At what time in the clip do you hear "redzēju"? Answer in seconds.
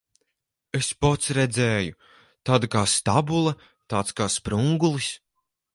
1.37-1.93